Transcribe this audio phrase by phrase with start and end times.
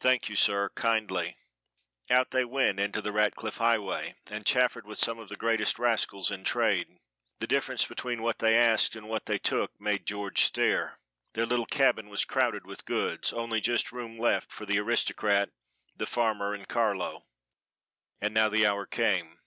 [0.00, 1.36] "Thank you, sir, kindly."
[2.10, 6.28] Out they went into the Ratcliffe Highway, and chaffered with some of the greatest rascals
[6.32, 6.98] in trade.
[7.38, 10.98] The difference between what they asked and what they took made George stare.
[11.34, 15.50] Their little cabin was crowded with goods, only just room left for the aristocrat,
[15.94, 17.26] the farmer and Carlo.
[18.20, 19.38] And now the hour came.